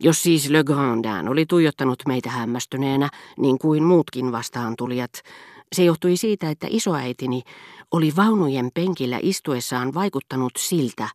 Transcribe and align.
Jos 0.00 0.22
siis 0.22 0.50
Le 0.50 0.64
Grandin 0.64 1.28
oli 1.28 1.46
tuijottanut 1.46 2.02
meitä 2.06 2.30
hämmästyneenä, 2.30 3.08
niin 3.38 3.58
kuin 3.58 3.82
muutkin 3.82 4.32
vastaan 4.32 4.76
tulijat, 4.76 5.12
se 5.72 5.84
johtui 5.84 6.16
siitä, 6.16 6.50
että 6.50 6.66
isoäitini 6.70 7.42
oli 7.90 8.12
vaunujen 8.16 8.70
penkillä 8.74 9.18
istuessaan 9.22 9.94
vaikuttanut 9.94 10.52
siltä, 10.58 11.08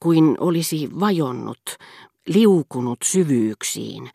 kuin 0.00 0.36
olisi 0.40 0.88
vajonnut, 1.00 1.76
liukunut 2.26 2.98
syvyyksiin 3.04 4.10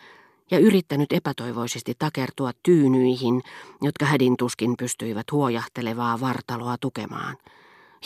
ja 0.51 0.59
yrittänyt 0.59 1.13
epätoivoisesti 1.13 1.93
takertua 1.99 2.51
tyynyihin, 2.63 3.41
jotka 3.81 4.05
hädin 4.05 4.37
tuskin 4.37 4.77
pystyivät 4.77 5.31
huojahtelevaa 5.31 6.19
vartaloa 6.19 6.75
tukemaan. 6.81 7.37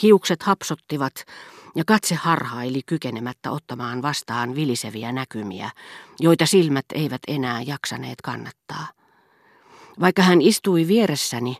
Hiukset 0.02 0.42
hapsottivat 0.42 1.14
ja 1.74 1.84
katse 1.86 2.14
harhaili 2.14 2.80
kykenemättä 2.86 3.50
ottamaan 3.50 4.02
vastaan 4.02 4.54
viliseviä 4.54 5.12
näkymiä, 5.12 5.70
joita 6.20 6.46
silmät 6.46 6.84
eivät 6.94 7.20
enää 7.28 7.62
jaksaneet 7.62 8.20
kannattaa. 8.22 8.86
Vaikka 10.00 10.22
hän 10.22 10.42
istui 10.42 10.88
vieressäni, 10.88 11.56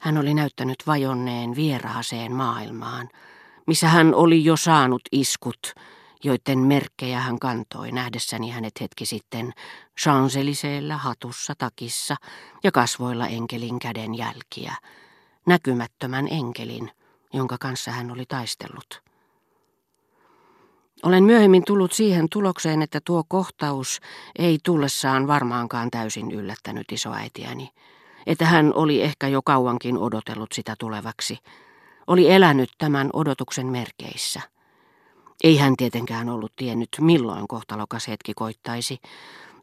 hän 0.00 0.18
oli 0.18 0.34
näyttänyt 0.34 0.76
vajonneen 0.86 1.56
vieraaseen 1.56 2.32
maailmaan, 2.32 3.08
missä 3.66 3.88
hän 3.88 4.14
oli 4.14 4.44
jo 4.44 4.56
saanut 4.56 5.02
iskut, 5.12 5.74
joiden 6.24 6.58
merkkejä 6.58 7.20
hän 7.20 7.38
kantoi 7.38 7.92
nähdessäni 7.92 8.50
hänet 8.50 8.80
hetki 8.80 9.06
sitten 9.06 9.52
chanseliseellä 10.00 10.96
hatussa 10.96 11.54
takissa 11.58 12.16
ja 12.64 12.72
kasvoilla 12.72 13.26
enkelin 13.26 13.78
käden 13.78 14.14
jälkiä, 14.14 14.74
näkymättömän 15.46 16.28
enkelin, 16.30 16.90
jonka 17.34 17.56
kanssa 17.60 17.90
hän 17.90 18.10
oli 18.10 18.24
taistellut. 18.28 19.02
Olen 21.02 21.24
myöhemmin 21.24 21.64
tullut 21.64 21.92
siihen 21.92 22.26
tulokseen, 22.30 22.82
että 22.82 23.00
tuo 23.04 23.24
kohtaus 23.28 24.00
ei 24.38 24.58
tullessaan 24.64 25.26
varmaankaan 25.26 25.90
täysin 25.90 26.30
yllättänyt 26.30 26.92
isoäitiäni, 26.92 27.70
että 28.26 28.46
hän 28.46 28.74
oli 28.74 29.02
ehkä 29.02 29.28
jo 29.28 29.42
kauankin 29.42 29.98
odotellut 29.98 30.52
sitä 30.52 30.74
tulevaksi, 30.78 31.38
oli 32.06 32.30
elänyt 32.30 32.70
tämän 32.78 33.10
odotuksen 33.12 33.66
merkeissä. 33.66 34.40
Ei 35.44 35.56
hän 35.56 35.76
tietenkään 35.76 36.28
ollut 36.28 36.52
tiennyt, 36.56 36.88
milloin 37.00 37.48
kohtalokas 37.48 38.08
hetki 38.08 38.34
koittaisi, 38.34 38.98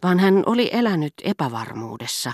vaan 0.04 0.20
hän 0.20 0.44
oli 0.46 0.70
elänyt 0.74 1.14
epävarmuudessa, 1.24 2.34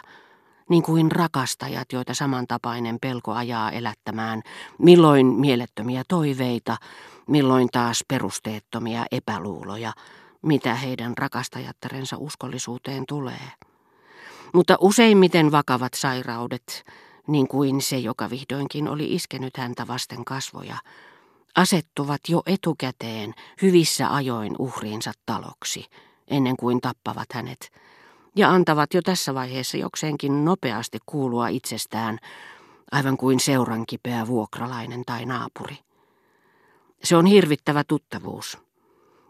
niin 0.70 0.84
kuin 0.84 1.12
rakastajat, 1.12 1.94
joita 1.94 2.14
samantapainen 2.14 2.98
pelko 3.02 3.34
ajaa 3.34 3.72
elättämään, 3.72 4.42
milloin 4.78 5.26
mielettömiä 5.26 6.04
toiveita, 6.08 6.78
milloin 7.28 7.70
taas 7.72 8.04
perusteettomia 8.08 9.06
epäluuloja, 9.12 9.94
mitä 10.42 10.76
heidän 10.76 11.14
rakastajattarensa 11.18 12.18
uskollisuuteen 12.18 13.04
tulee. 13.08 13.52
Mutta 14.54 14.78
useimmiten 14.80 15.52
vakavat 15.52 15.94
sairaudet, 15.94 16.86
niin 17.28 17.48
kuin 17.48 17.82
se, 17.82 17.98
joka 17.98 18.30
vihdoinkin 18.30 18.88
oli 18.88 19.14
iskenyt 19.14 19.58
häntä 19.58 19.88
vasten 19.88 20.26
kasvoja, 20.26 20.78
asettuvat 21.56 22.22
jo 22.30 22.42
etukäteen 22.46 23.34
hyvissä 23.62 24.14
ajoin 24.14 24.56
uhriinsa 24.60 25.12
taloksi, 25.26 25.86
ennen 26.28 26.58
kuin 26.58 26.82
tappavat 26.82 27.28
hänet, 27.34 27.72
ja 28.38 28.50
antavat 28.50 28.94
jo 28.94 29.02
tässä 29.02 29.34
vaiheessa 29.34 29.78
jokseenkin 29.78 30.46
nopeasti 30.46 30.98
kuulua 31.06 31.48
itsestään, 31.48 32.20
aivan 32.92 33.18
kuin 33.18 33.40
seurankipeä 33.40 34.28
vuokralainen 34.28 35.04
tai 35.06 35.26
naapuri. 35.26 35.78
Se 37.04 37.16
on 37.16 37.26
hirvittävä 37.26 37.84
tuttavuus. 37.84 38.58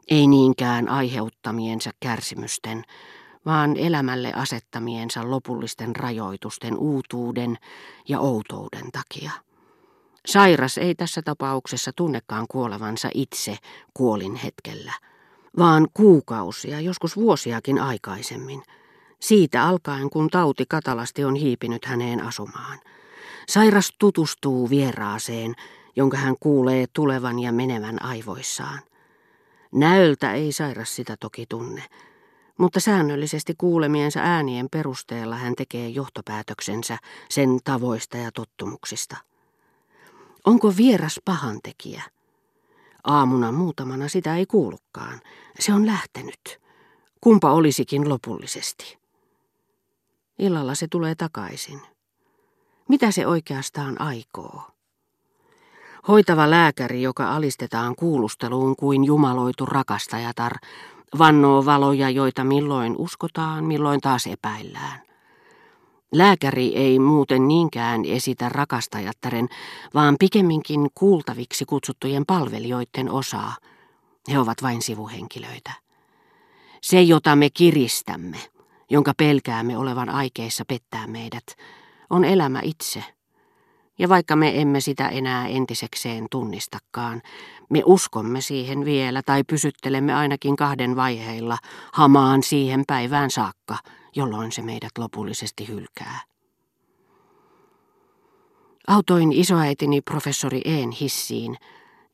Ei 0.07 0.27
niinkään 0.27 0.89
aiheuttamiensa 0.89 1.91
kärsimysten, 1.99 2.83
vaan 3.45 3.77
elämälle 3.77 4.33
asettamiensa 4.33 5.31
lopullisten 5.31 5.95
rajoitusten 5.95 6.77
uutuuden 6.77 7.57
ja 8.07 8.19
outouden 8.19 8.91
takia. 8.91 9.31
Sairas 10.25 10.77
ei 10.77 10.95
tässä 10.95 11.21
tapauksessa 11.21 11.91
tunnekaan 11.95 12.45
kuolevansa 12.51 13.09
itse 13.13 13.57
kuolin 13.93 14.35
hetkellä, 14.35 14.93
vaan 15.57 15.87
kuukausia, 15.93 16.79
joskus 16.79 17.15
vuosiakin 17.15 17.79
aikaisemmin, 17.79 18.63
siitä 19.19 19.63
alkaen 19.63 20.09
kun 20.09 20.29
tauti 20.29 20.65
katalasti 20.69 21.23
on 21.23 21.35
hiipinyt 21.35 21.85
häneen 21.85 22.23
asumaan. 22.23 22.79
Sairas 23.47 23.93
tutustuu 23.99 24.69
vieraaseen, 24.69 25.55
jonka 25.95 26.17
hän 26.17 26.35
kuulee 26.39 26.85
tulevan 26.93 27.39
ja 27.39 27.51
menevän 27.51 28.03
aivoissaan. 28.03 28.79
Näöltä 29.71 30.33
ei 30.33 30.51
sairas 30.51 30.95
sitä 30.95 31.17
toki 31.19 31.45
tunne, 31.49 31.83
mutta 32.57 32.79
säännöllisesti 32.79 33.53
kuulemiensa 33.57 34.19
äänien 34.19 34.67
perusteella 34.71 35.35
hän 35.35 35.55
tekee 35.55 35.89
johtopäätöksensä 35.89 36.97
sen 37.29 37.59
tavoista 37.63 38.17
ja 38.17 38.31
tottumuksista. 38.31 39.17
Onko 40.45 40.73
vieras 40.77 41.19
pahantekijä? 41.25 42.03
Aamuna 43.03 43.51
muutamana 43.51 44.07
sitä 44.07 44.35
ei 44.35 44.45
kuulukaan. 44.45 45.21
Se 45.59 45.73
on 45.73 45.85
lähtenyt. 45.85 46.59
Kumpa 47.21 47.51
olisikin 47.51 48.09
lopullisesti. 48.09 48.97
Illalla 50.39 50.75
se 50.75 50.87
tulee 50.87 51.15
takaisin. 51.15 51.81
Mitä 52.89 53.11
se 53.11 53.27
oikeastaan 53.27 54.01
aikoo? 54.01 54.61
Hoitava 56.07 56.49
lääkäri, 56.49 57.01
joka 57.01 57.35
alistetaan 57.35 57.95
kuulusteluun 57.95 58.75
kuin 58.75 59.03
jumaloitu 59.03 59.65
rakastajatar, 59.65 60.53
vannoo 61.17 61.65
valoja, 61.65 62.09
joita 62.09 62.43
milloin 62.43 62.95
uskotaan, 62.97 63.63
milloin 63.63 64.01
taas 64.01 64.27
epäillään. 64.27 65.01
Lääkäri 66.11 66.75
ei 66.75 66.99
muuten 66.99 67.47
niinkään 67.47 68.05
esitä 68.05 68.49
rakastajattaren, 68.49 69.49
vaan 69.93 70.15
pikemminkin 70.19 70.87
kuultaviksi 70.95 71.65
kutsuttujen 71.65 72.25
palvelijoiden 72.25 73.11
osaa. 73.11 73.55
He 74.31 74.39
ovat 74.39 74.63
vain 74.63 74.81
sivuhenkilöitä. 74.81 75.71
Se, 76.81 77.01
jota 77.01 77.35
me 77.35 77.49
kiristämme, 77.49 78.37
jonka 78.89 79.13
pelkäämme 79.17 79.77
olevan 79.77 80.09
aikeissa 80.09 80.65
pettää 80.67 81.07
meidät, 81.07 81.45
on 82.09 82.25
elämä 82.25 82.61
itse– 82.63 83.03
ja 83.99 84.09
vaikka 84.09 84.35
me 84.35 84.61
emme 84.61 84.81
sitä 84.81 85.07
enää 85.07 85.47
entisekseen 85.47 86.27
tunnistakaan, 86.31 87.21
me 87.69 87.81
uskomme 87.85 88.41
siihen 88.41 88.85
vielä 88.85 89.21
tai 89.25 89.43
pysyttelemme 89.43 90.13
ainakin 90.13 90.55
kahden 90.55 90.95
vaiheilla 90.95 91.57
hamaan 91.93 92.43
siihen 92.43 92.83
päivään 92.87 93.31
saakka, 93.31 93.77
jolloin 94.15 94.51
se 94.51 94.61
meidät 94.61 94.91
lopullisesti 94.97 95.67
hylkää. 95.67 96.19
Autoin 98.87 99.31
isoäitini 99.31 100.01
professori 100.01 100.61
Een 100.65 100.91
hissiin, 100.91 101.57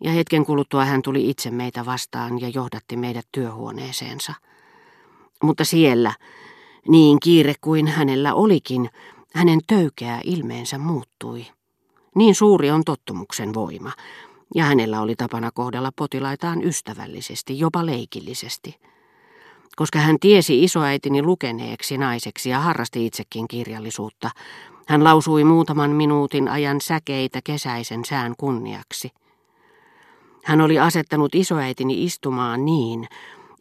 ja 0.04 0.12
hetken 0.12 0.46
kuluttua 0.46 0.86
hän 0.86 1.02
tuli 1.02 1.30
itse 1.30 1.52
meitä 1.52 1.86
vastaan 1.86 2.42
ja 2.42 2.50
johdatti 2.50 2.98
meidät 2.98 3.28
työhuoneeseensa. 3.32 4.34
Mutta 5.44 5.66
siellä, 5.66 6.14
niin 6.88 7.18
kiire 7.24 7.54
kuin 7.62 7.88
hänellä 7.88 8.34
olikin, 8.34 8.90
hänen 9.34 9.60
töykeä 9.68 10.20
ilmeensä 10.24 10.78
muuttui. 10.78 11.46
Niin 12.16 12.36
suuri 12.36 12.72
on 12.72 12.84
tottumuksen 12.84 13.54
voima, 13.54 13.92
ja 14.56 14.64
hänellä 14.64 15.02
oli 15.02 15.16
tapana 15.16 15.52
kohdella 15.52 15.92
potilaitaan 15.96 16.64
ystävällisesti, 16.64 17.60
jopa 17.60 17.86
leikillisesti. 17.86 18.76
Koska 19.76 20.00
hän 20.00 20.18
tiesi 20.20 20.64
isoäitini 20.64 21.24
lukeneeksi 21.24 21.98
naiseksi 21.98 22.50
ja 22.50 22.60
harrasti 22.60 23.06
itsekin 23.06 23.48
kirjallisuutta, 23.48 24.30
hän 24.88 25.04
lausui 25.04 25.44
muutaman 25.44 25.92
minuutin 25.92 26.48
ajan 26.48 26.82
säkeitä 26.82 27.40
kesäisen 27.44 28.06
sään 28.06 28.34
kunniaksi. 28.38 29.10
Hän 30.44 30.62
oli 30.62 30.80
asettanut 30.80 31.36
isoäitini 31.36 32.04
istumaan 32.04 32.66
niin, 32.66 33.08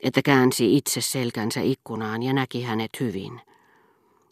että 0.03 0.21
käänsi 0.25 0.77
itse 0.77 1.01
selkänsä 1.01 1.61
ikkunaan 1.61 2.23
ja 2.23 2.33
näki 2.33 2.63
hänet 2.63 2.91
hyvin– 3.01 3.41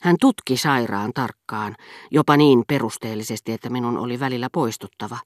hän 0.00 0.16
tutki 0.20 0.56
sairaan 0.56 1.12
tarkkaan, 1.14 1.76
jopa 2.10 2.36
niin 2.36 2.64
perusteellisesti, 2.68 3.52
että 3.52 3.70
minun 3.70 3.98
oli 3.98 4.20
välillä 4.20 4.48
poistuttava. 4.52 5.18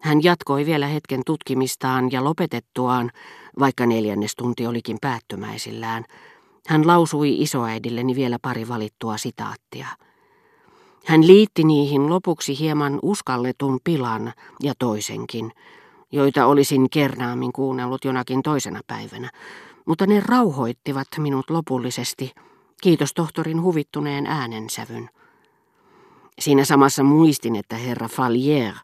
Hän 0.00 0.24
jatkoi 0.24 0.66
vielä 0.66 0.86
hetken 0.86 1.20
tutkimistaan 1.26 2.12
ja 2.12 2.24
lopetettuaan, 2.24 3.10
vaikka 3.58 3.86
neljännes 3.86 4.36
tunti 4.36 4.66
olikin 4.66 4.98
päättymäisillään, 5.00 6.04
hän 6.66 6.86
lausui 6.86 7.42
isoäidilleni 7.42 8.14
vielä 8.14 8.38
pari 8.42 8.68
valittua 8.68 9.16
sitaattia. 9.16 9.86
Hän 11.04 11.26
liitti 11.26 11.64
niihin 11.64 12.10
lopuksi 12.10 12.58
hieman 12.58 12.98
uskalletun 13.02 13.78
pilan 13.84 14.32
ja 14.62 14.72
toisenkin, 14.78 15.52
joita 16.12 16.46
olisin 16.46 16.90
kernaammin 16.90 17.52
kuunnellut 17.52 18.04
jonakin 18.04 18.42
toisena 18.42 18.80
päivänä, 18.86 19.30
mutta 19.86 20.06
ne 20.06 20.20
rauhoittivat 20.20 21.08
minut 21.18 21.50
lopullisesti– 21.50 22.32
Kiitos 22.80 23.14
tohtorin 23.14 23.62
huvittuneen 23.62 24.26
äänensävyn. 24.26 25.10
Siinä 26.38 26.64
samassa 26.64 27.02
muistin, 27.02 27.56
että 27.56 27.76
herra 27.76 28.08
Fallier, 28.08 28.74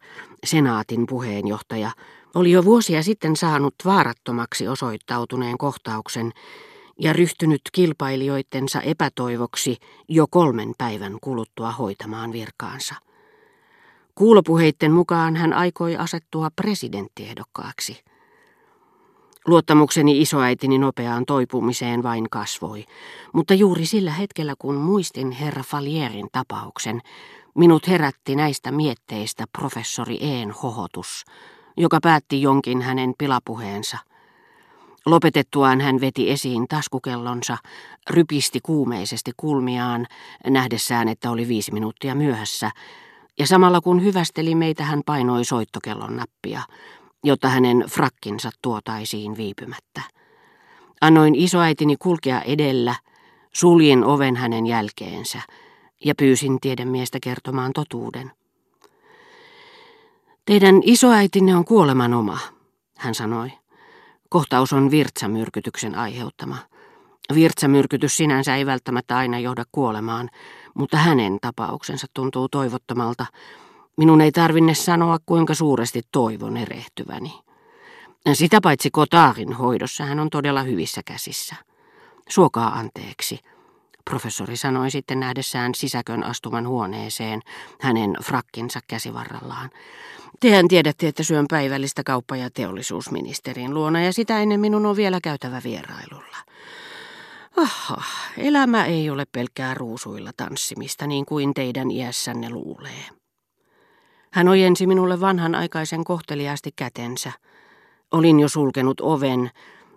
senaatin 0.47 1.07
puheenjohtaja, 1.07 1.91
oli 2.35 2.51
jo 2.51 2.65
vuosia 2.65 3.03
sitten 3.03 3.37
saanut 3.37 3.75
vaarattomaksi 3.85 4.69
osoittautuneen 4.69 5.59
kohtauksen, 5.59 6.33
ja 7.01 7.13
ryhtynyt 7.13 7.61
kilpailijoittensa 7.73 8.81
epätoivoksi 8.81 9.77
jo 10.09 10.27
kolmen 10.31 10.73
päivän 10.79 11.19
kuluttua 11.21 11.73
hoitamaan 11.73 12.33
virkaansa. 12.33 12.95
Kuulopuheitten 14.19 14.93
mukaan 14.93 15.37
hän 15.37 15.53
aikoi 15.53 15.97
asettua 15.97 16.49
presidenttiehdokkaaksi. 16.57 18.05
Luottamukseni 19.47 20.21
isoäitini 20.21 20.79
nopeaan 20.79 21.27
toipumiseen 21.27 22.03
vain 22.03 22.31
kasvoi, 22.31 22.85
mutta 23.33 23.55
juuri 23.55 23.87
sillä 23.87 24.11
hetkellä 24.11 24.55
kun 24.59 24.75
muistin 24.75 25.31
herra 25.31 25.63
Falierin 25.63 26.29
tapauksen, 26.33 27.01
minut 27.55 27.89
herätti 27.89 28.37
näistä 28.37 28.73
mietteistä 28.73 29.45
professori 29.59 30.19
Een 30.21 30.51
hohotus, 30.51 31.25
joka 31.77 31.99
päätti 32.03 32.43
jonkin 32.43 32.83
hänen 32.83 33.15
pilapuheensa. 33.19 33.99
Lopetettuaan 35.07 35.81
hän 35.81 36.01
veti 36.01 36.31
esiin 36.31 36.69
taskukellonsa, 36.69 37.57
rypisti 38.11 38.61
kuumeisesti 38.63 39.33
kulmiaan, 39.37 40.07
nähdessään, 40.47 41.09
että 41.09 41.31
oli 41.31 41.49
viisi 41.49 41.73
minuuttia 41.73 42.15
myöhässä, 42.15 42.71
ja 43.39 43.47
samalla 43.47 43.81
kun 43.81 44.05
hyvästeli 44.05 44.55
meitä, 44.55 44.85
hän 44.85 45.03
painoi 45.07 45.45
soittokellon 45.45 46.17
nappia, 46.17 46.63
jotta 47.25 47.49
hänen 47.49 47.85
frakkinsa 47.89 48.51
tuotaisiin 48.63 49.37
viipymättä. 49.37 50.03
Annoin 51.01 51.35
isoäitini 51.35 51.97
kulkea 51.97 52.41
edellä, 52.41 52.95
suljin 53.53 54.05
oven 54.05 54.37
hänen 54.37 54.67
jälkeensä 54.67 55.41
ja 56.05 56.15
pyysin 56.15 56.61
tiedemiestä 56.61 57.19
kertomaan 57.23 57.73
totuuden. 57.73 58.33
Teidän 60.45 60.81
isoäitinne 60.85 61.57
on 61.57 61.65
kuoleman 61.65 62.15
oma, 62.15 62.39
hän 62.97 63.15
sanoi. 63.15 63.53
Kohtaus 64.29 64.73
on 64.73 64.91
virtsamyrkytyksen 64.91 65.95
aiheuttama. 65.95 66.57
Virtsamyrkytys 67.35 68.17
sinänsä 68.17 68.57
ei 68.57 68.67
välttämättä 68.67 69.17
aina 69.17 69.39
johda 69.39 69.65
kuolemaan, 69.73 70.31
mutta 70.77 70.97
hänen 70.97 71.39
tapauksensa 71.41 72.07
tuntuu 72.15 72.49
toivottomalta. 72.49 73.27
Minun 73.97 74.21
ei 74.21 74.33
tarvinne 74.33 74.75
sanoa, 74.75 75.19
kuinka 75.27 75.55
suuresti 75.55 76.03
toivon 76.13 76.57
erehtyväni. 76.57 77.33
Sitä 78.33 78.61
paitsi 78.63 78.91
Kotaarin 78.91 79.53
hoidossa 79.53 80.05
hän 80.05 80.21
on 80.21 80.31
todella 80.31 80.63
hyvissä 80.63 81.01
käsissä. 81.05 81.57
Suokaa 82.29 82.79
anteeksi, 82.79 83.41
professori 84.11 84.57
sanoi 84.57 84.91
sitten 84.91 85.21
nähdessään 85.21 85.75
sisäkön 85.75 86.25
astuman 86.25 86.69
huoneeseen 86.69 87.41
hänen 87.81 88.17
frakkinsa 88.23 88.81
käsivarrallaan. 88.89 89.71
Tehän 90.41 90.69
tiedätte, 90.69 91.09
että 91.09 91.23
syön 91.23 91.47
päivällistä 91.51 92.03
kauppa- 92.05 92.37
ja 92.37 92.51
teollisuusministerin 92.51 93.75
luona 93.75 94.03
ja 94.03 94.13
sitä 94.13 94.39
ennen 94.39 94.61
minun 94.61 94.87
on 94.87 94.97
vielä 94.97 95.21
käytävä 95.23 95.61
vierailulla. 95.65 96.37
Aha, 97.57 98.03
elämä 98.39 98.85
ei 98.85 99.11
ole 99.11 99.25
pelkkää 99.33 99.75
ruusuilla 99.75 100.31
tanssimista 100.37 101.07
niin 101.07 101.27
kuin 101.27 101.55
teidän 101.55 101.91
iässänne 101.91 102.51
luulee. 102.51 103.05
Hän 104.33 104.49
ojensi 104.49 104.87
minulle 104.87 105.21
vanhan 105.21 105.55
aikaisen 105.55 106.05
kohteliaasti 106.05 106.71
kätensä. 106.77 107.33
Olin 108.13 108.41
jo 108.41 108.49
sulkenut 108.49 109.01
oven 109.01 109.51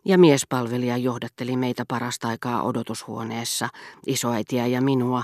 ja 0.06 0.18
miespalvelija 0.18 0.98
johdatteli 0.98 1.58
meitä 1.58 1.84
parasta 1.88 2.28
aikaa 2.28 2.64
odotushuoneessa, 2.64 3.70
isoäitiä 4.08 4.68
ja 4.68 4.82
minua, 4.82 5.24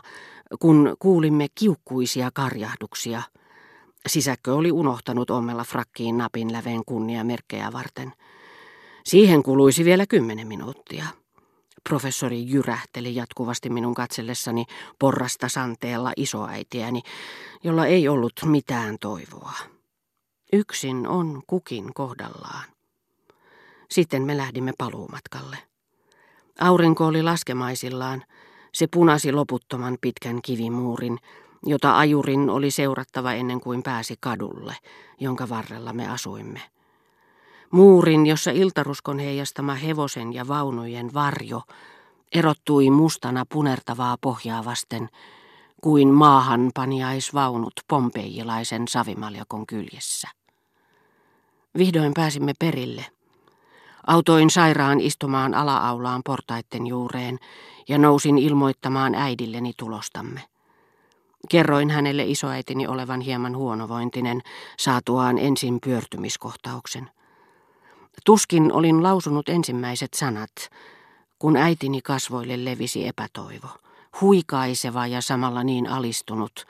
kun 0.59 0.95
kuulimme 0.99 1.47
kiukkuisia 1.55 2.29
karjahduksia. 2.33 3.21
Sisäkkö 4.07 4.55
oli 4.55 4.71
unohtanut 4.71 5.29
ommella 5.29 5.63
frakkiin 5.63 6.17
napin 6.17 6.51
läveen 6.53 6.81
kunniamerkkejä 6.85 7.73
varten. 7.73 8.13
Siihen 9.05 9.43
kuluisi 9.43 9.85
vielä 9.85 10.05
kymmenen 10.05 10.47
minuuttia. 10.47 11.05
Professori 11.89 12.49
jyrähteli 12.49 13.15
jatkuvasti 13.15 13.69
minun 13.69 13.93
katsellessani 13.93 14.65
porrasta 14.99 15.49
santeella 15.49 16.11
isoäitiäni, 16.17 17.01
jolla 17.63 17.85
ei 17.85 18.07
ollut 18.07 18.33
mitään 18.45 18.97
toivoa. 18.99 19.53
Yksin 20.53 21.07
on 21.07 21.43
kukin 21.47 21.93
kohdallaan. 21.93 22.63
Sitten 23.91 24.21
me 24.21 24.37
lähdimme 24.37 24.73
paluumatkalle. 24.77 25.57
Aurinko 26.59 27.05
oli 27.05 27.23
laskemaisillaan. 27.23 28.23
Se 28.73 28.87
punasi 28.87 29.31
loputtoman 29.31 29.97
pitkän 30.01 30.41
kivimuurin, 30.41 31.17
jota 31.65 31.97
ajurin 31.97 32.49
oli 32.49 32.71
seurattava 32.71 33.33
ennen 33.33 33.61
kuin 33.61 33.83
pääsi 33.83 34.15
kadulle, 34.19 34.75
jonka 35.19 35.49
varrella 35.49 35.93
me 35.93 36.07
asuimme. 36.07 36.61
Muurin, 37.71 38.25
jossa 38.25 38.51
iltaruskon 38.51 39.19
heijastama 39.19 39.73
hevosen 39.73 40.33
ja 40.33 40.47
vaunujen 40.47 41.13
varjo 41.13 41.61
erottui 42.33 42.89
mustana 42.89 43.45
punertavaa 43.53 44.17
pohjaa 44.21 44.65
vasten 44.65 45.09
kuin 45.81 46.07
maahan 46.07 46.71
paniaisvaunut 46.73 47.73
pompeijilaisen 47.87 48.87
savimaljakon 48.87 49.67
kyljessä. 49.67 50.27
Vihdoin 51.77 52.13
pääsimme 52.13 52.53
perille. 52.59 53.05
Autoin 54.07 54.49
sairaan 54.49 54.99
istumaan 54.99 55.53
alaaulaan 55.53 56.21
portaitten 56.25 56.87
juureen 56.87 57.39
ja 57.87 57.97
nousin 57.97 58.37
ilmoittamaan 58.37 59.15
äidilleni 59.15 59.73
tulostamme. 59.77 60.41
Kerroin 61.49 61.89
hänelle 61.89 62.23
isoäitini 62.23 62.87
olevan 62.87 63.21
hieman 63.21 63.57
huonovointinen 63.57 64.41
saatuaan 64.77 65.37
ensin 65.37 65.79
pyörtymiskohtauksen. 65.85 67.09
Tuskin 68.25 68.71
olin 68.71 69.03
lausunut 69.03 69.49
ensimmäiset 69.49 70.13
sanat, 70.13 70.51
kun 71.39 71.57
äitini 71.57 72.01
kasvoille 72.01 72.65
levisi 72.65 73.07
epätoivo, 73.07 73.67
huikaiseva 74.21 75.07
ja 75.07 75.21
samalla 75.21 75.63
niin 75.63 75.89
alistunut, 75.89 76.65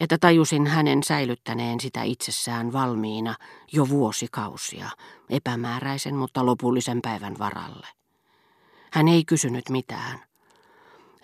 että 0.00 0.18
tajusin 0.18 0.66
hänen 0.66 1.02
säilyttäneen 1.02 1.80
sitä 1.80 2.02
itsessään 2.02 2.72
valmiina 2.72 3.34
jo 3.72 3.88
vuosikausia, 3.88 4.90
epämääräisen 5.30 6.16
mutta 6.16 6.46
lopullisen 6.46 7.02
päivän 7.02 7.38
varalle. 7.38 7.86
Hän 8.92 9.08
ei 9.08 9.24
kysynyt 9.24 9.68
mitään. 9.68 10.20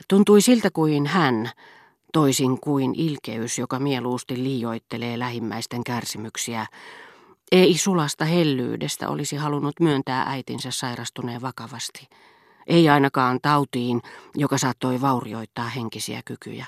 Tuntui 0.08 0.40
siltä 0.40 0.70
kuin 0.70 1.06
hän, 1.06 1.50
toisin 2.12 2.60
kuin 2.60 2.94
ilkeys, 2.94 3.58
joka 3.58 3.78
mieluusti 3.78 4.42
liioittelee 4.44 5.18
lähimmäisten 5.18 5.84
kärsimyksiä, 5.84 6.66
ei 7.52 7.78
sulasta 7.78 8.24
hellyydestä 8.24 9.08
olisi 9.08 9.36
halunnut 9.36 9.80
myöntää 9.80 10.22
äitinsä 10.22 10.70
sairastuneen 10.70 11.42
vakavasti. 11.42 12.08
Ei 12.66 12.88
ainakaan 12.88 13.38
tautiin, 13.42 14.02
joka 14.36 14.58
saattoi 14.58 15.00
vaurioittaa 15.00 15.68
henkisiä 15.68 16.22
kykyjä. 16.24 16.66